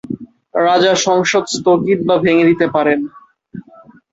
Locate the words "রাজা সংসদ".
0.59-1.43